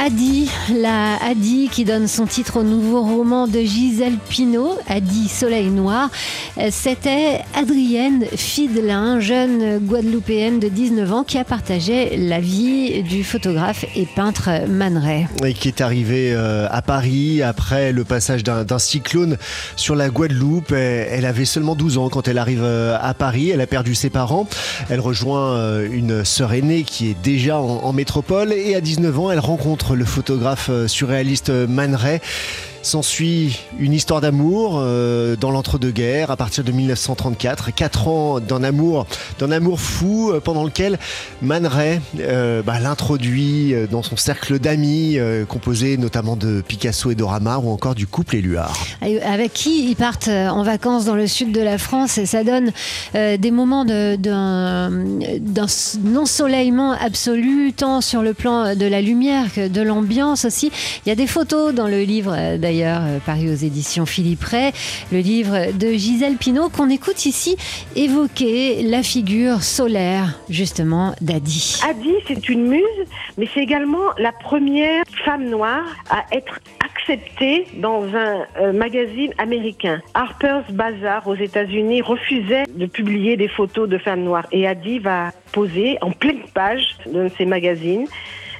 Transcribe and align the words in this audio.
Adi, 0.00 0.50
la 0.80 1.16
Adi 1.22 1.68
qui 1.70 1.84
donne 1.84 2.08
son 2.08 2.26
titre 2.26 2.60
au 2.60 2.62
nouveau 2.62 3.02
roman 3.02 3.46
de 3.46 3.60
Gisèle 3.60 4.16
Pinault, 4.28 4.76
Adi 4.88 5.28
Soleil 5.28 5.68
Noir. 5.70 6.10
C'était 6.70 7.40
Adrienne 7.54 8.24
Fidelin, 8.34 9.20
jeune 9.20 9.78
guadeloupéenne 9.78 10.58
de 10.58 10.68
19 10.68 11.12
ans 11.12 11.24
qui 11.24 11.38
a 11.38 11.44
partagé 11.44 12.16
la 12.16 12.40
vie 12.40 13.02
du 13.02 13.22
photographe 13.22 13.84
et 13.94 14.06
peintre 14.06 14.66
Man 14.68 14.98
Ray. 14.98 15.26
Et 15.44 15.54
qui 15.54 15.68
est 15.68 15.80
arrivée 15.80 16.32
euh, 16.34 16.66
à 16.70 16.82
Paris 16.82 17.42
après 17.42 17.92
le 17.92 18.04
passage 18.04 18.42
d'un 18.44 18.78
cyclone 18.78 19.36
sur 19.76 19.94
la 19.94 20.08
Guadeloupe. 20.08 20.72
Elle 20.72 21.26
avait 21.26 21.44
seulement 21.44 21.74
12 21.74 21.98
ans 21.98 22.08
quand 22.08 22.28
elle 22.28 22.38
arrive 22.38 22.62
euh, 22.64 22.96
à 23.00 23.14
Paris. 23.14 23.50
Elle 23.50 23.60
a 23.60 23.66
perdu 23.66 23.94
ses 23.94 24.10
parents. 24.10 24.48
Elle 24.90 25.00
rejoint 25.00 25.52
euh, 25.52 25.88
une 25.90 26.24
sœur 26.24 26.52
aînée 26.52 26.82
qui 26.82 27.10
est 27.10 27.16
déjà 27.22 27.58
en 27.58 27.92
métropole 27.92 28.52
et 28.52 28.74
à 28.74 28.80
19 28.80 29.18
ans, 29.18 29.30
elle 29.30 29.38
rencontre 29.38 29.81
le 29.90 30.04
photographe 30.04 30.68
euh, 30.70 30.88
surréaliste 30.88 31.50
euh, 31.50 31.66
Man 31.66 31.94
Ray. 31.94 32.20
S'ensuit 32.82 33.60
une 33.78 33.92
histoire 33.92 34.20
d'amour 34.20 34.78
euh, 34.78 35.36
dans 35.36 35.50
l'entre-deux-guerres 35.50 36.30
à 36.30 36.36
partir 36.36 36.64
de 36.64 36.72
1934. 36.72 37.72
Quatre 37.74 38.08
ans 38.08 38.40
d'un 38.40 38.62
amour, 38.62 39.06
d'un 39.38 39.50
amour 39.50 39.80
fou 39.80 40.32
pendant 40.44 40.64
lequel 40.64 40.98
Man 41.42 41.66
Ray 41.66 42.00
bah, 42.14 42.80
l'introduit 42.80 43.74
dans 43.90 44.02
son 44.02 44.16
cercle 44.16 44.58
d'amis 44.58 45.18
composé 45.48 45.96
notamment 45.96 46.36
de 46.36 46.60
Picasso 46.60 47.10
et 47.10 47.14
Dora 47.14 47.40
Maar 47.40 47.64
ou 47.64 47.70
encore 47.70 47.94
du 47.94 48.06
couple 48.06 48.36
Éluard. 48.36 48.76
Avec 49.00 49.52
qui 49.52 49.88
ils 49.88 49.96
partent 49.96 50.28
en 50.28 50.62
vacances 50.62 51.04
dans 51.04 51.14
le 51.14 51.26
sud 51.26 51.52
de 51.52 51.60
la 51.60 51.78
France 51.78 52.18
et 52.18 52.26
ça 52.26 52.44
donne 52.44 52.72
des 53.14 53.50
moments 53.50 53.84
d'un 53.84 54.90
ensoleillement 56.16 56.92
absolu 56.92 57.72
tant 57.72 58.00
sur 58.00 58.22
le 58.22 58.34
plan 58.34 58.74
de 58.74 58.86
la 58.86 59.00
lumière 59.00 59.52
que 59.54 59.68
de 59.68 59.80
l'ambiance 59.80 60.44
aussi. 60.44 60.70
Il 61.04 61.08
y 61.08 61.12
a 61.12 61.14
des 61.14 61.26
photos 61.26 61.74
dans 61.74 61.88
le 61.88 62.02
livre 62.02 62.34
euh, 62.36 62.58
d'ailleurs 62.72 63.02
euh, 63.02 63.18
paru 63.18 63.50
aux 63.50 63.54
éditions 63.54 64.06
Philippe 64.06 64.44
Ray, 64.44 64.72
le 65.12 65.18
livre 65.18 65.72
de 65.78 65.88
Gisèle 65.92 66.36
Pinault 66.36 66.70
qu'on 66.70 66.88
écoute 66.88 67.26
ici 67.26 67.56
évoquer 67.96 68.82
la 68.82 69.02
figure 69.02 69.62
solaire 69.62 70.40
justement 70.48 71.14
d'Adi. 71.20 71.82
Adi, 71.86 72.14
c'est 72.26 72.48
une 72.48 72.68
muse, 72.68 72.82
mais 73.36 73.46
c'est 73.52 73.60
également 73.60 74.14
la 74.16 74.32
première 74.32 75.04
femme 75.22 75.50
noire 75.50 75.84
à 76.08 76.24
être 76.34 76.60
acceptée 76.82 77.66
dans 77.74 78.04
un 78.04 78.46
euh, 78.58 78.72
magazine 78.72 79.34
américain. 79.36 80.00
Harper's 80.14 80.70
Bazaar 80.70 81.28
aux 81.28 81.36
États-Unis 81.36 82.00
refusait 82.00 82.64
de 82.74 82.86
publier 82.86 83.36
des 83.36 83.48
photos 83.48 83.86
de 83.86 83.98
femmes 83.98 84.22
noires 84.22 84.46
et 84.50 84.66
Adi 84.66 84.98
va 84.98 85.32
poser 85.52 85.98
en 86.00 86.10
pleine 86.10 86.40
page 86.54 86.96
de 87.04 87.28
ces 87.36 87.44
magazines 87.44 88.06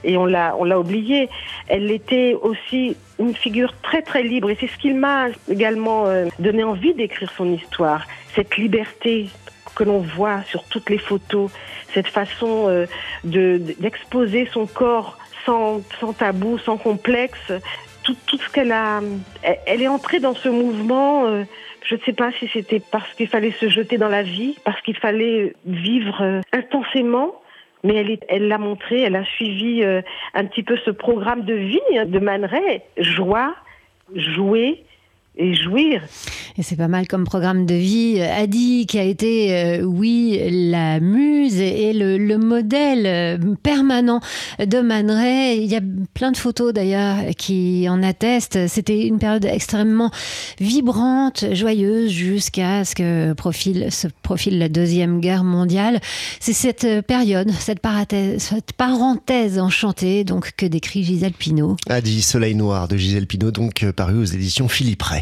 et 0.05 0.17
on 0.17 0.27
l'a 0.27 0.55
on 0.59 0.65
l'a 0.65 0.79
oublié. 0.79 1.29
Elle 1.69 1.91
était 1.91 2.35
aussi 2.41 2.97
une 3.19 3.35
figure 3.35 3.75
très 3.83 4.03
très 4.03 4.23
libre 4.23 4.51
et 4.51 4.57
c'est 4.59 4.67
ce 4.67 4.77
qui 4.77 4.93
m'a 4.93 5.29
également 5.49 6.07
euh, 6.07 6.27
donné 6.39 6.65
envie 6.65 6.95
d'écrire 6.95 7.31
son 7.37 7.53
histoire. 7.53 8.07
Cette 8.35 8.57
liberté 8.57 9.29
que 9.75 9.85
l'on 9.85 9.99
voit 9.99 10.43
sur 10.45 10.65
toutes 10.65 10.91
les 10.91 10.99
photos, 10.99 11.51
cette 11.95 12.09
façon 12.09 12.69
euh, 12.69 12.87
de 13.25 13.59
d'exposer 13.79 14.49
son 14.53 14.67
corps 14.67 15.19
sans, 15.47 15.81
sans 16.01 16.13
tabou, 16.13 16.59
sans 16.59 16.77
complexe, 16.77 17.53
tout, 18.03 18.17
tout 18.27 18.39
ce 18.39 18.49
qu'elle 18.51 18.73
a. 18.73 19.01
Elle 19.67 19.83
est 19.83 19.89
entrée 19.89 20.21
dans 20.21 20.35
ce 20.35 20.49
mouvement. 20.49 21.27
Euh, 21.27 21.45
je 21.85 21.97
ne 21.97 22.01
sais 22.01 22.13
pas 22.13 22.31
si 22.39 22.49
c'était 22.53 22.81
parce 22.81 23.13
qu'il 23.15 23.27
fallait 23.27 23.53
se 23.53 23.69
jeter 23.69 23.99
dans 23.99 24.09
la 24.09 24.23
vie, 24.23 24.57
parce 24.65 24.81
qu'il 24.83 24.97
fallait 24.97 25.55
vivre 25.67 26.41
intensément, 26.53 27.35
mais 27.83 28.19
elle 28.29 28.49
l'a 28.49 28.59
montré, 28.59 29.03
elle 29.03 29.17
a 29.17 29.25
suivi 29.25 29.83
euh, 29.83 30.03
un 30.35 30.47
petit 30.47 30.63
peu 30.63 30.77
ce 30.85 30.91
programme 30.91 31.45
de 31.45 31.55
vie 31.55 31.81
hein, 31.97 32.07
de 32.07 32.19
Man 32.19 32.45
Ray, 32.45 32.83
joie, 32.97 33.55
jouer, 34.15 34.85
et 35.37 35.55
jouir. 35.55 36.03
Et 36.59 36.63
c'est 36.63 36.77
pas 36.77 36.89
mal 36.89 37.09
comme 37.09 37.25
programme 37.25 37.65
de 37.65 37.75
vie. 37.75 38.21
Adi, 38.21 38.87
qui 38.87 38.99
a 38.99 39.05
été, 39.05 39.55
euh, 39.55 39.83
oui, 39.83 40.39
la 40.71 41.01
muse 41.01 41.59
et 41.59 41.93
le, 41.93 42.19
le, 42.19 42.37
modèle 42.39 43.07
euh, 43.07 43.55
permanent 43.63 44.21
de 44.59 44.81
Man 44.81 45.11
Ray. 45.11 45.63
Il 45.63 45.71
y 45.71 45.77
a 45.77 45.81
plein 46.13 46.33
de 46.33 46.37
photos 46.37 46.75
d'ailleurs 46.75 47.17
qui 47.39 47.87
en 47.89 48.03
attestent. 48.03 48.67
C'était 48.69 49.07
une 49.07 49.19
période 49.19 49.45
extrêmement 49.45 50.11
vibrante, 50.61 51.47
joyeuse, 51.53 52.11
jusqu'à 52.11 52.85
ce 52.85 52.95
que 52.95 53.33
profile, 53.33 53.91
se 53.91 54.09
profile 54.23 54.59
la 54.59 54.69
Deuxième 54.69 55.21
Guerre 55.21 55.45
mondiale. 55.45 56.01
C'est 56.41 56.53
cette 56.53 57.07
période, 57.07 57.51
cette 57.53 57.81
parenthèse, 57.81 58.43
cette 58.43 58.73
parenthèse 58.73 59.59
enchantée 59.59 60.25
donc, 60.25 60.53
que 60.57 60.67
décrit 60.67 61.05
Gisèle 61.05 61.33
Pinault. 61.33 61.77
Adi, 61.89 62.23
Soleil 62.23 62.55
Noir 62.55 62.89
de 62.89 62.97
Gisèle 62.97 63.27
Pinault, 63.27 63.51
donc 63.51 63.83
euh, 63.83 63.93
paru 63.93 64.19
aux 64.19 64.25
éditions 64.25 64.69
Philippe 64.69 65.03
Ray. 65.03 65.22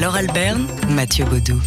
Laure 0.00 0.14
Alberne, 0.14 0.68
Mathieu 0.90 1.24
Baudou. 1.24 1.60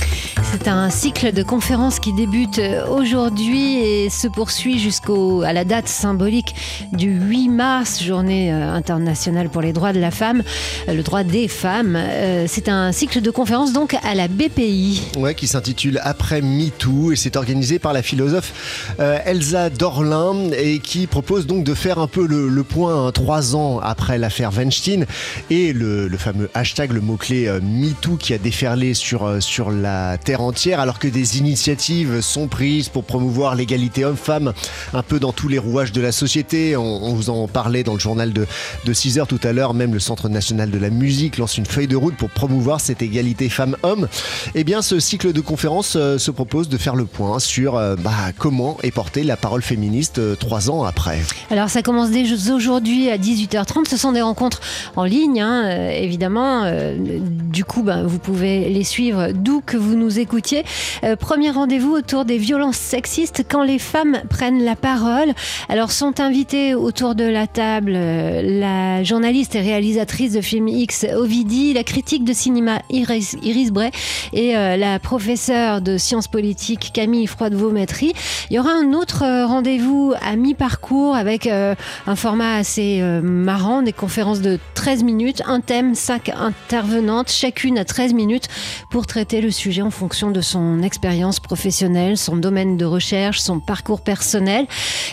C'est 0.53 0.68
un 0.68 0.90
cycle 0.90 1.34
de 1.34 1.44
conférences 1.44 2.00
qui 2.00 2.14
débute 2.14 2.62
aujourd'hui 2.90 3.78
et 3.78 4.09
se 4.09 4.28
poursuit 4.28 4.80
jusqu'à 4.80 5.53
la 5.53 5.66
date 5.66 5.88
symbolique 5.88 6.56
du 6.94 7.09
8 7.09 7.50
mars, 7.50 8.03
journée 8.03 8.53
euh, 8.53 8.72
internationale 8.74 9.50
pour 9.50 9.62
les 9.62 9.74
droits 9.74 9.94
de 9.94 10.00
la 10.00 10.12
femme, 10.12 10.44
euh, 10.88 10.94
le 10.94 11.03
droit 11.03 11.24
des 11.24 11.47
femmes. 11.47 11.96
Euh, 11.97 12.46
c'est 12.47 12.70
un 12.70 12.91
cycle 12.91 13.22
de 13.22 13.31
conférences 13.31 13.74
donc 13.74 13.96
à 14.03 14.16
la 14.16 14.28
BPI. 14.28 15.02
Ouais, 15.18 15.36
qui 15.36 15.47
s'intitule 15.47 16.00
Après 16.03 16.41
MeToo 16.41 17.12
et 17.12 17.16
c'est 17.16 17.36
organisé 17.36 17.80
par 17.80 17.94
la 17.94 18.02
philosophe 18.02 18.96
Elsa 19.00 19.70
Dorlin 19.70 20.52
et 20.58 20.80
qui 20.80 21.08
propose 21.08 21.47
donc 21.47 21.64
de 21.64 21.74
faire 21.74 22.00
un 22.00 22.08
peu 22.08 22.25
le, 22.25 22.50
le 22.50 22.64
point 22.64 23.08
hein, 23.08 23.12
trois 23.12 23.56
ans 23.56 23.80
après 23.80 24.18
l'affaire 24.18 24.52
Weinstein 24.52 25.06
et 25.50 25.74
le, 25.74 26.08
le, 26.08 26.18
fameux 26.18 26.50
hashtag, 26.53 26.91
le 26.91 27.02
mot-clé 27.02 27.59
MeToo 27.62 28.18
qui 28.22 28.34
a 28.34 28.38
déferlé 28.38 28.94
sur, 28.94 29.42
sur 29.42 29.72
la 29.72 30.18
terre 30.18 30.42
entière 30.42 30.80
alors 30.80 31.00
que 31.00 31.08
des 31.08 31.38
initiatives 31.38 32.22
sont 32.22 32.48
prises 32.48 32.90
pour 32.90 33.04
promouvoir 33.04 33.56
l'égalité 33.56 34.06
homme-femme 34.06 34.54
un 34.94 35.04
peu 35.04 35.20
dans 35.20 35.34
tous 35.34 35.48
les 35.48 35.58
rouages 35.58 35.92
de 35.92 36.02
la 36.02 36.12
société. 36.12 36.76
On, 36.78 37.14
vous 37.14 37.30
en 37.30 37.48
parlait 37.48 37.84
dans 37.84 37.94
le 37.94 38.00
journal 38.00 38.34
de, 38.34 38.48
de 38.86 38.94
6 38.94 39.20
heures 39.20 39.28
tout 39.28 39.40
à 39.44 39.54
l'heure. 39.54 39.74
Même 39.74 39.94
le 39.94 40.00
Centre 40.00 40.30
national 40.30 40.72
de 40.72 40.78
la 40.78 40.90
musique 40.90 41.38
lance 41.38 41.58
une 41.58 41.66
feuille 41.66 41.88
de 41.88 41.96
route 41.96 42.16
pour 42.16 42.30
promouvoir 42.30 42.80
cette 42.80 43.02
égalité 43.02 43.50
femmes-hommes. 43.50 44.08
Eh 44.56 44.64
bien, 44.64 44.82
ce 44.82 45.00
cycle 45.00 45.34
de 45.34 45.42
conférences 45.42 45.96
euh, 45.96 46.18
se 46.18 46.32
propose 46.32 46.70
de 46.70 46.78
faire 46.78 46.96
le 46.96 47.06
point 47.06 47.40
sur 47.40 47.76
euh, 47.76 47.96
bah, 47.96 48.12
comment 48.38 48.78
est 48.84 48.92
portée 48.92 49.24
la 49.24 49.38
parole 49.38 49.62
féministe 49.62 50.20
euh, 50.20 50.36
trois 50.36 50.70
ans 50.70 50.84
après. 50.84 51.20
Alors, 51.50 51.70
ça 51.70 51.82
commence 51.82 52.12
dès 52.12 52.24
aujourd'hui 52.52 53.09
à 53.09 53.18
18h30. 53.18 53.88
Ce 53.90 53.98
sont 53.98 54.12
des 54.12 54.22
rencontres 54.22 54.62
en 54.96 55.03
ligne, 55.03 55.42
hein, 55.42 55.90
évidemment. 55.92 56.72
du 56.98 57.66
coup, 57.66 57.84
bah, 57.84 58.03
vous 58.11 58.19
pouvez 58.19 58.67
les 58.67 58.83
suivre 58.83 59.29
d'où 59.33 59.61
que 59.66 59.77
vous 59.77 59.95
nous 59.95 60.19
écoutiez. 60.19 60.66
Euh, 61.05 61.16
premier 61.16 61.49
rendez-vous 61.49 61.94
autour 61.94 62.25
des 62.25 62.38
violences 62.38 62.75
sexistes 62.75 63.45
quand 63.49 63.63
les 63.63 63.79
femmes 63.79 64.22
prennent 64.29 64.66
la 64.66 64.75
parole. 64.75 65.31
Alors 65.69 65.91
sont 65.91 66.19
invités 66.19 66.75
autour 66.75 67.16
de 67.16 67.23
la 67.23 67.47
table 67.47 67.94
euh, 67.95 68.41
la 68.44 69.01
journaliste 69.05 69.55
et 69.55 69.61
réalisatrice 69.61 70.33
de 70.33 70.41
film 70.41 70.67
X 70.67 71.05
Ovidi, 71.16 71.73
la 71.73 71.85
critique 71.85 72.25
de 72.25 72.33
cinéma 72.33 72.81
Iris, 72.89 73.38
Iris 73.44 73.72
Bray 73.72 73.91
et 74.33 74.57
euh, 74.57 74.75
la 74.75 74.99
professeure 74.99 75.79
de 75.79 75.97
sciences 75.97 76.28
politiques 76.28 76.91
Camille 76.93 77.28
Froide-Vaumetry. 77.28 78.11
Il 78.49 78.57
y 78.57 78.59
aura 78.59 78.72
un 78.72 78.91
autre 78.91 79.23
rendez-vous 79.45 80.13
à 80.22 80.35
mi-parcours 80.35 81.16
avec 81.16 81.47
un 81.47 82.16
format 82.16 82.55
assez 82.55 83.01
marrant, 83.23 83.81
des 83.81 83.93
conférences 83.93 84.41
de 84.41 84.59
13 84.73 85.03
minutes, 85.03 85.41
un 85.45 85.61
thème, 85.61 85.95
5 85.95 86.29
intervenantes, 86.29 87.29
chacune 87.29 87.78
à 87.78 87.85
13 87.91 88.14
minutes 88.14 88.47
pour 88.90 89.05
traiter 89.05 89.41
le 89.41 89.52
sujet 89.52 89.82
en 89.82 89.91
fonction 89.91 90.32
de 90.32 90.40
son 90.40 90.82
expérience 90.82 91.41
professionnelle, 91.41 92.17
son 92.17 92.38
domaine 92.38 92.78
de 92.78 92.85
recherche, 92.85 93.41
son 93.41 93.59
parcours 93.59 93.99
personnel. 93.99 94.66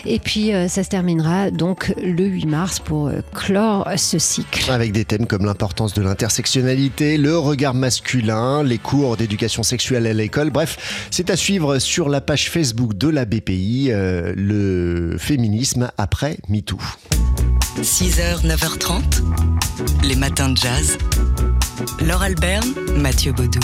Et 0.05 0.19
puis 0.19 0.53
euh, 0.53 0.69
ça 0.69 0.85
se 0.85 0.87
terminera 0.87 1.51
donc 1.51 1.93
le 2.01 2.23
8 2.23 2.45
mars 2.45 2.79
pour 2.79 3.09
euh, 3.09 3.19
clore 3.33 3.85
ce 3.97 4.17
cycle. 4.17 4.71
Avec 4.71 4.93
des 4.93 5.03
thèmes 5.03 5.27
comme 5.27 5.43
l'importance 5.43 5.93
de 5.93 6.01
l'intersectionnalité, 6.01 7.17
le 7.17 7.37
regard 7.37 7.73
masculin, 7.73 8.63
les 8.63 8.77
cours 8.77 9.17
d'éducation 9.17 9.61
sexuelle 9.61 10.07
à 10.07 10.13
l'école. 10.13 10.49
Bref, 10.49 11.09
c'est 11.11 11.29
à 11.29 11.35
suivre 11.35 11.79
sur 11.79 12.07
la 12.07 12.21
page 12.21 12.49
Facebook 12.49 12.97
de 12.97 13.09
la 13.09 13.25
BPI, 13.25 13.89
euh, 13.89 14.31
le 14.37 15.17
féminisme 15.17 15.91
après 15.97 16.37
MeToo. 16.47 16.79
6h, 17.81 18.45
9h30, 18.45 19.01
les 20.03 20.15
matins 20.15 20.47
de 20.47 20.57
jazz. 20.57 20.97
Laure 22.01 22.23
Alberne, 22.23 22.73
Mathieu 22.97 23.31
Baudou. 23.33 23.59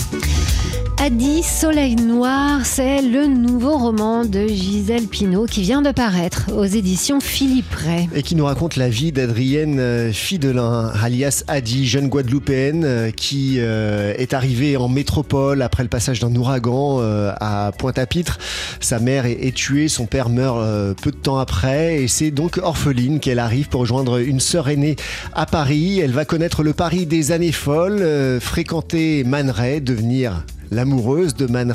Adi 0.98 1.44
Soleil 1.44 1.96
Noir, 1.98 2.66
c'est 2.66 3.02
le 3.02 3.28
nouveau 3.28 3.78
roman 3.78 4.24
de 4.24 4.48
Gisèle 4.48 5.08
Pinault 5.08 5.46
qui 5.46 5.62
vient 5.62 5.82
de 5.82 5.92
paraître 5.92 6.50
aux 6.56 6.64
éditions 6.64 7.20
Philippe 7.20 7.74
Ray. 7.74 8.10
Et 8.16 8.24
qui 8.24 8.34
nous 8.36 8.46
raconte 8.46 8.78
la 8.78 8.88
vie 8.88 9.12
d'Adrienne 9.12 9.78
euh, 9.80 10.14
Fidelin, 10.14 10.92
alias 11.04 11.44
Adi, 11.48 11.86
jeune 11.86 12.08
Guadeloupéenne 12.08 12.84
euh, 12.86 13.12
qui 13.12 13.58
euh, 13.60 14.14
est 14.18 14.34
arrivée 14.34 14.78
en 14.78 14.88
métropole 14.88 15.62
après 15.62 15.84
le 15.84 15.90
passage 15.90 16.22
d'un 16.22 16.34
ouragan 16.34 17.02
à 17.40 17.72
Pointe-à-Pitre. 17.78 18.40
Sa 18.80 19.00
mère 19.00 19.26
est, 19.26 19.54
tuée, 19.54 19.90
son 19.90 20.06
père 20.06 20.30
meurt 20.30 20.96
peu 21.02 21.12
de 21.12 21.18
temps 21.18 21.38
après 21.38 22.04
et 22.04 22.08
c'est 22.08 22.32
donc 22.32 22.58
orpheline 22.64 23.20
qu'elle 23.20 23.40
arrive 23.40 23.68
pour 23.68 23.82
rejoindre 23.82 24.18
une 24.18 24.40
sœur 24.40 24.70
aînée 24.70 24.96
à 25.34 25.46
Paris. 25.46 26.00
Elle 26.00 26.14
va 26.14 26.26
connaître 26.26 26.64
le 26.64 26.74
Paris 26.74 27.06
des 27.06 27.32
années 27.32 27.52
folles, 27.52 28.40
fréquenter 28.40 29.24
Man 29.24 29.54
devenir 29.82 30.44
l'amoureuse 30.72 31.36
de 31.36 31.48
Man 31.48 31.74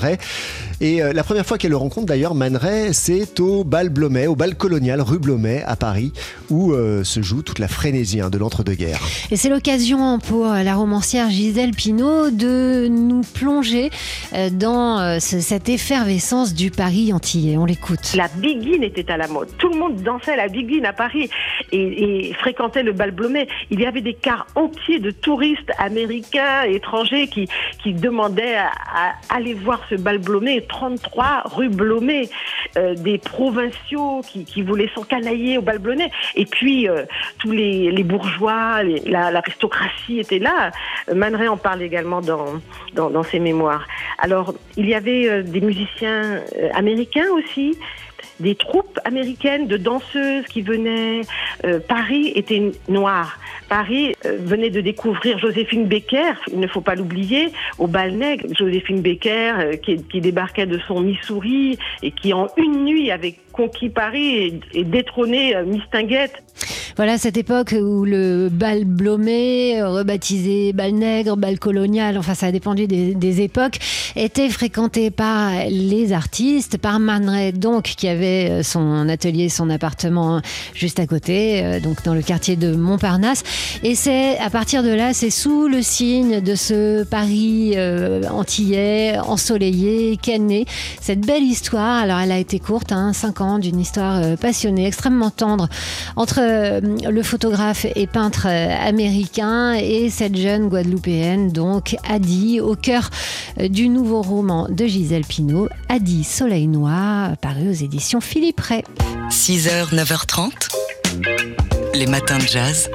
Et 0.80 1.02
euh, 1.02 1.12
la 1.12 1.22
première 1.22 1.46
fois 1.46 1.58
qu'elle 1.58 1.70
le 1.70 1.76
rencontre 1.76 2.06
d'ailleurs, 2.06 2.34
Man 2.34 2.58
c'est 2.92 3.40
au 3.40 3.64
bal 3.64 3.88
Blomet, 3.88 4.26
au 4.26 4.36
bal 4.36 4.54
colonial 4.54 5.00
rue 5.00 5.18
Blomet 5.18 5.62
à 5.66 5.76
Paris, 5.76 6.12
où 6.50 6.72
euh, 6.72 7.04
se 7.04 7.22
joue 7.22 7.42
toute 7.42 7.58
la 7.58 7.68
frénésie 7.68 8.20
hein, 8.20 8.30
de 8.30 8.38
l'entre-deux-guerres. 8.38 9.00
Et 9.30 9.36
c'est 9.36 9.48
l'occasion 9.48 10.18
pour 10.18 10.46
la 10.46 10.74
romancière 10.74 11.30
Gisèle 11.30 11.72
Pinault 11.72 12.30
de 12.30 12.88
nous 12.88 13.22
plonger 13.34 13.90
euh, 14.34 14.50
dans 14.50 15.18
cette 15.20 15.68
effervescence 15.68 16.54
du 16.54 16.70
Paris 16.70 17.12
antillais. 17.12 17.56
On 17.56 17.64
l'écoute. 17.64 18.14
La 18.14 18.28
biguine 18.28 18.82
était 18.82 19.10
à 19.10 19.16
la 19.16 19.28
mode. 19.28 19.48
Tout 19.58 19.68
le 19.68 19.78
monde 19.78 20.02
dansait 20.02 20.36
la 20.36 20.48
biguine 20.48 20.86
à 20.86 20.92
Paris 20.92 21.30
et, 21.72 22.32
fréquentait 22.38 22.82
le 22.82 22.92
bal 22.92 23.10
Blomet. 23.10 23.48
Il 23.70 23.80
y 23.80 23.86
avait 23.86 24.00
des 24.00 24.14
cars 24.14 24.46
entiers 24.54 24.98
de 24.98 25.10
touristes 25.10 25.70
américains, 25.78 26.62
étrangers 26.62 27.28
qui, 27.28 27.48
qui 27.82 27.92
demandaient 27.92 28.56
à, 28.56 28.70
à 28.94 29.14
aller 29.28 29.54
voir 29.54 29.80
ce 29.88 29.94
bal 29.94 30.18
Blomet, 30.18 30.66
33 30.68 31.42
rue 31.46 31.68
Blomet, 31.68 32.28
euh, 32.76 32.94
des 32.94 33.18
provinciaux 33.18 34.22
qui, 34.26 34.44
qui 34.44 34.62
voulaient 34.62 34.90
s'encanailler 34.94 35.58
au 35.58 35.62
bal 35.62 35.78
Blomet. 35.78 36.10
Et 36.34 36.46
puis, 36.46 36.88
euh, 36.88 37.04
tous 37.38 37.52
les, 37.52 37.90
les 37.90 38.02
bourgeois, 38.04 38.82
l'aristocratie 38.82 40.20
était 40.20 40.38
là. 40.38 40.70
Man 41.14 41.36
en 41.48 41.56
parle 41.56 41.82
également 41.82 42.20
dans, 42.20 42.60
dans, 42.94 43.10
dans, 43.10 43.22
ses 43.22 43.38
mémoires. 43.38 43.86
Alors, 44.18 44.54
il 44.76 44.88
y 44.88 44.94
avait 44.94 45.28
euh, 45.28 45.42
des 45.42 45.60
musiciens 45.60 46.42
américains 46.74 47.28
aussi 47.32 47.78
des 48.40 48.54
troupes 48.54 48.98
américaines 49.04 49.66
de 49.66 49.76
danseuses 49.76 50.46
qui 50.46 50.62
venaient. 50.62 51.22
Paris 51.88 52.32
était 52.34 52.72
noir. 52.88 53.38
Paris 53.70 54.16
euh, 54.26 54.36
venait 54.40 54.68
de 54.68 54.80
découvrir 54.80 55.38
Joséphine 55.38 55.86
Becker, 55.86 56.32
il 56.52 56.58
ne 56.58 56.66
faut 56.66 56.80
pas 56.80 56.96
l'oublier, 56.96 57.52
au 57.78 57.86
bal 57.86 58.16
nègre. 58.16 58.52
Joséphine 58.58 59.00
Becker 59.00 59.52
euh, 59.58 59.76
qui, 59.76 60.20
débarquait 60.20 60.66
de 60.66 60.78
son 60.88 61.00
Missouri 61.00 61.78
et 62.02 62.10
qui 62.10 62.34
en 62.34 62.48
une 62.56 62.84
nuit 62.84 63.12
avait 63.12 63.36
conquis 63.52 63.88
Paris 63.88 64.60
et, 64.74 64.84
détrôné 64.84 65.56
euh, 65.56 65.64
Mistinguette. 65.64 66.42
Voilà 66.96 67.16
cette 67.16 67.38
époque 67.38 67.74
où 67.80 68.04
le 68.04 68.48
bal 68.50 68.84
blomé, 68.84 69.82
rebaptisé 69.82 70.72
bal 70.74 70.92
nègre, 70.92 71.36
bal 71.36 71.58
colonial, 71.58 72.18
enfin 72.18 72.34
ça 72.34 72.46
a 72.46 72.52
dépendu 72.52 72.86
des, 72.86 73.40
époques, 73.40 73.78
était 74.16 74.50
fréquenté 74.50 75.10
par 75.10 75.52
les 75.70 76.12
artistes, 76.12 76.76
par 76.76 76.98
Man 76.98 77.52
donc 77.52 77.84
qui 77.84 78.08
avait 78.08 78.62
son 78.62 79.08
atelier, 79.08 79.48
son 79.48 79.70
appartement 79.70 80.42
juste 80.74 81.00
à 81.00 81.06
côté, 81.06 81.80
donc 81.82 82.02
dans 82.04 82.12
le 82.12 82.20
quartier 82.20 82.56
de 82.56 82.74
Montparnasse. 82.74 83.44
Et 83.82 83.94
c'est 83.94 84.36
à 84.38 84.50
partir 84.50 84.82
de 84.82 84.90
là, 84.90 85.14
c'est 85.14 85.30
sous 85.30 85.68
le 85.68 85.80
signe 85.80 86.40
de 86.40 86.54
ce 86.54 87.04
Paris 87.04 87.74
euh, 87.76 88.22
antillais, 88.30 89.18
ensoleillé, 89.18 90.18
née 90.38 90.64
cette 91.00 91.20
belle 91.20 91.42
histoire. 91.42 92.02
Alors 92.02 92.18
elle 92.18 92.32
a 92.32 92.38
été 92.38 92.58
courte, 92.58 92.92
hein, 92.92 93.12
5 93.12 93.39
d'une 93.40 93.80
histoire 93.80 94.16
euh, 94.22 94.36
passionnée, 94.36 94.86
extrêmement 94.86 95.30
tendre, 95.30 95.68
entre 96.16 96.40
euh, 96.40 96.80
le 96.80 97.22
photographe 97.22 97.86
et 97.94 98.06
peintre 98.06 98.46
américain 98.46 99.72
et 99.72 100.10
cette 100.10 100.36
jeune 100.36 100.68
guadeloupéenne, 100.68 101.50
donc 101.50 101.96
Adi, 102.08 102.60
au 102.60 102.74
cœur 102.74 103.10
du 103.58 103.88
nouveau 103.88 104.22
roman 104.22 104.68
de 104.68 104.86
Gisèle 104.86 105.24
Pinault, 105.24 105.68
Adi 105.88 106.24
Soleil 106.24 106.66
Noir, 106.66 107.36
paru 107.38 107.70
aux 107.70 107.72
éditions 107.72 108.20
Philippe 108.20 108.60
Ray. 108.60 108.84
6h, 109.30 109.94
9h30, 109.94 110.50
les 111.94 112.06
matins 112.06 112.38
de 112.38 112.46
jazz. 112.46 112.90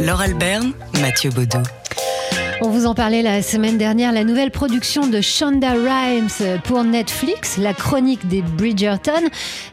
Laure 0.00 0.22
Alberne, 0.22 0.72
Mathieu 1.00 1.30
Baudot. 1.30 1.62
On 2.64 2.68
vous 2.68 2.86
en 2.86 2.94
parlait 2.94 3.22
la 3.22 3.42
semaine 3.42 3.76
dernière, 3.76 4.12
la 4.12 4.22
nouvelle 4.22 4.52
production 4.52 5.08
de 5.08 5.20
Shonda 5.20 5.72
Rhimes 5.72 6.60
pour 6.62 6.84
Netflix, 6.84 7.56
la 7.58 7.74
chronique 7.74 8.28
des 8.28 8.40
Bridgerton, 8.40 9.30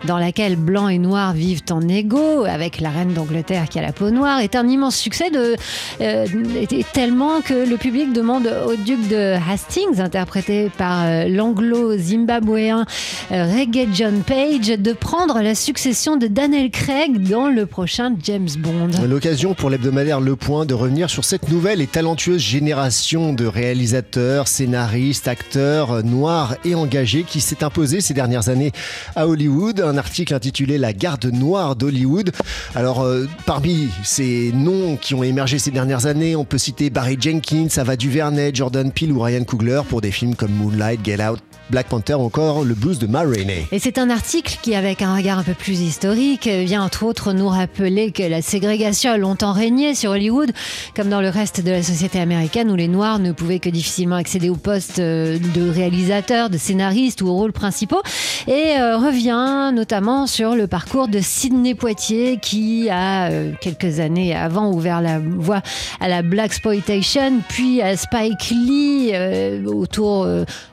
dans 0.07 0.17
laquelle 0.17 0.55
blanc 0.55 0.87
et 0.87 0.97
noir 0.97 1.33
vivent 1.33 1.61
en 1.69 1.87
égo, 1.87 2.45
avec 2.45 2.81
la 2.81 2.89
reine 2.89 3.13
d'Angleterre 3.13 3.69
qui 3.69 3.77
a 3.77 3.83
la 3.83 3.91
peau 3.91 4.09
noire, 4.09 4.39
est 4.39 4.55
un 4.55 4.67
immense 4.67 4.95
succès 4.95 5.29
de, 5.29 5.55
euh, 6.01 6.25
tellement 6.91 7.41
que 7.41 7.53
le 7.53 7.77
public 7.77 8.11
demande 8.11 8.51
au 8.65 8.75
duc 8.75 9.07
de 9.07 9.35
Hastings, 9.47 10.01
interprété 10.01 10.71
par 10.75 11.03
euh, 11.05 11.25
l'anglo-zimbabwéen 11.27 12.87
euh, 13.31 13.53
Reggae 13.55 13.87
John 13.93 14.23
Page, 14.23 14.69
de 14.79 14.93
prendre 14.93 15.39
la 15.43 15.53
succession 15.53 16.17
de 16.17 16.25
Daniel 16.25 16.71
Craig 16.71 17.21
dans 17.21 17.49
le 17.49 17.67
prochain 17.67 18.15
James 18.23 18.49
Bond. 18.57 19.05
L'occasion 19.07 19.53
pour 19.53 19.69
l'hebdomadaire 19.69 20.21
Le 20.21 20.35
Point 20.35 20.65
de 20.65 20.73
revenir 20.73 21.11
sur 21.11 21.23
cette 21.23 21.49
nouvelle 21.49 21.81
et 21.81 21.87
talentueuse 21.87 22.41
génération 22.41 22.78
de 22.79 23.45
réalisateurs, 23.45 24.47
scénaristes, 24.47 25.27
acteurs 25.27 26.01
noirs 26.01 26.55
et 26.63 26.75
engagés 26.75 27.23
qui 27.23 27.41
s'est 27.41 27.61
imposé 27.61 27.99
ces 27.99 28.13
dernières 28.13 28.47
années 28.47 28.71
à 29.17 29.27
Hollywood. 29.27 29.81
Un 29.81 29.97
article 29.97 30.33
intitulé 30.33 30.77
La 30.77 30.93
garde 30.93 31.25
noire 31.25 31.75
d'Hollywood. 31.75 32.31
Alors, 32.75 33.01
euh, 33.01 33.27
parmi 33.45 33.89
ces 34.05 34.51
noms 34.53 34.95
qui 34.95 35.13
ont 35.13 35.23
émergé 35.23 35.59
ces 35.59 35.71
dernières 35.71 36.05
années, 36.05 36.37
on 36.37 36.45
peut 36.45 36.57
citer 36.57 36.89
Barry 36.89 37.17
Jenkins, 37.19 37.67
Ava 37.75 37.97
DuVernay, 37.97 38.51
Jordan 38.53 38.93
Peele 38.93 39.11
ou 39.11 39.19
Ryan 39.19 39.43
Coogler 39.43 39.81
pour 39.89 39.99
des 39.99 40.11
films 40.11 40.35
comme 40.35 40.53
Moonlight, 40.53 41.01
Get 41.03 41.21
Out, 41.21 41.41
Black 41.69 41.87
Panther 41.87 42.15
encore 42.15 42.63
le 42.63 42.73
blues 42.73 42.99
de 42.99 43.07
Ma 43.07 43.23
Et 43.71 43.79
c'est 43.79 43.97
un 43.97 44.09
article 44.09 44.57
qui, 44.61 44.75
avec 44.75 45.01
un 45.01 45.15
regard 45.15 45.39
un 45.39 45.43
peu 45.43 45.53
plus 45.53 45.81
historique, 45.81 46.47
vient 46.47 46.83
entre 46.83 47.03
autres 47.03 47.33
nous 47.33 47.47
rappeler 47.47 48.11
que 48.11 48.23
la 48.23 48.41
ségrégation 48.41 49.11
a 49.11 49.17
longtemps 49.17 49.53
régné 49.53 49.93
sur 49.93 50.11
Hollywood, 50.11 50.51
comme 50.95 51.09
dans 51.09 51.21
le 51.21 51.29
reste 51.29 51.63
de 51.63 51.71
la 51.71 51.83
société 51.83 52.19
américaine 52.19 52.71
où 52.71 52.75
les 52.75 52.87
Noirs 52.87 53.19
ne 53.19 53.31
pouvaient 53.31 53.59
que 53.59 53.69
difficilement 53.69 54.15
accéder 54.15 54.49
aux 54.49 54.55
postes 54.55 54.99
euh, 54.99 55.37
de 55.53 55.69
réalisateurs, 55.69 56.49
de 56.49 56.57
scénaristes 56.57 57.21
ou 57.21 57.27
aux 57.27 57.35
rôles 57.35 57.53
principaux, 57.53 58.01
et 58.47 58.77
euh, 58.79 58.97
revient 58.97 59.71
notamment 59.73 60.27
sur 60.27 60.55
le 60.55 60.67
parcours 60.67 61.07
de 61.07 61.19
Sidney 61.19 61.75
Poitier 61.75 62.37
qui 62.41 62.89
a 62.89 63.29
euh, 63.29 63.51
quelques 63.61 63.99
années 63.99 64.35
avant 64.35 64.71
ouvert 64.71 65.01
la 65.01 65.19
voie 65.19 65.61
à 65.99 66.07
la 66.07 66.21
Black 66.21 66.47
Exploitation, 66.49 67.41
puis 67.47 67.81
à 67.81 67.95
Spike 67.95 68.49
Lee 68.49 69.13
autour 69.67 70.27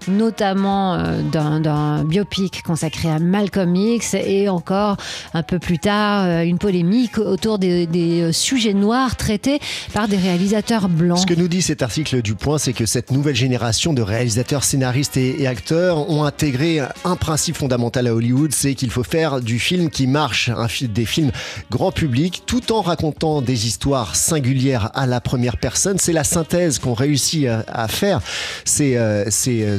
notamment 0.08 0.85
euh, 0.94 1.22
d'un 1.22 2.04
biopic 2.04 2.62
consacré 2.62 3.10
à 3.10 3.18
Malcolm 3.18 3.74
X 3.74 4.14
et 4.14 4.48
encore 4.48 4.96
un 5.34 5.42
peu 5.42 5.58
plus 5.58 5.78
tard 5.78 6.24
euh, 6.24 6.42
une 6.42 6.58
polémique 6.58 7.18
autour 7.18 7.58
des, 7.58 7.86
euh, 7.96 8.32
sujets 8.32 8.74
noirs 8.74 9.16
traités 9.16 9.60
par 9.92 10.08
des 10.08 10.16
réalisateurs 10.16 10.88
blancs. 10.88 11.18
Ce 11.18 11.26
que 11.26 11.34
nous 11.34 11.48
dit 11.48 11.62
cet 11.62 11.82
article 11.82 12.22
du 12.22 12.34
Point, 12.34 12.58
c'est 12.58 12.72
que 12.72 12.86
cette 12.86 13.10
nouvelle 13.10 13.34
génération 13.34 13.92
de 13.92 14.02
réalisateurs, 14.02 14.64
scénaristes 14.64 15.16
et, 15.16 15.46
acteurs 15.46 16.10
ont 16.10 16.24
intégré 16.24 16.80
un 17.04 17.16
principe 17.16 17.56
fondamental 17.56 18.08
à 18.08 18.14
Hollywood, 18.14 18.52
c'est 18.52 18.74
qu'il 18.74 18.90
faut 18.90 19.04
faire 19.04 19.40
du 19.40 19.58
film 19.58 19.90
qui 19.90 20.06
marche, 20.06 20.50
des 20.82 21.04
films 21.04 21.30
grand 21.70 21.92
public, 21.92 22.42
tout 22.46 22.72
en 22.72 22.82
racontant 22.82 23.42
des 23.42 23.66
histoires 23.66 24.16
singulières 24.16 24.90
à 24.94 25.06
la 25.06 25.20
première 25.20 25.56
personne. 25.56 25.98
C'est 25.98 26.12
la 26.12 26.24
synthèse 26.24 26.80
qu'on 26.80 26.94
réussit 26.94 27.46
à, 27.46 27.88
faire. 27.88 28.20
Ces 28.64 28.98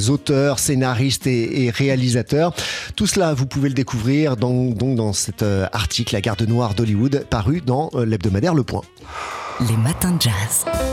auteurs, 0.09 0.59
scénaristes, 0.59 0.96
et, 0.99 1.69
réalisateur. 1.69 2.53
Tout 2.95 3.07
cela, 3.07 3.33
vous 3.33 3.45
pouvez 3.45 3.69
le 3.69 3.75
découvrir 3.75 4.37
dans, 4.37 4.69
donc 4.69 4.95
dans 4.95 5.13
cet 5.13 5.43
euh, 5.43 5.67
article 5.71 6.13
La 6.13 6.21
garde 6.21 6.41
noire 6.43 6.73
d'Hollywood 6.73 7.25
paru 7.29 7.61
dans 7.61 7.89
euh, 7.93 8.05
l'hebdomadaire 8.05 8.53
Le 8.53 8.63
Point. 8.63 8.83
Les 9.67 9.77
matins 9.77 10.11
de 10.11 10.21
jazz. 10.21 10.86